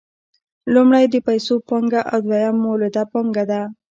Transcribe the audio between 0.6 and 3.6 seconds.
لومړی د پیسو پانګه او دویم مولده پانګه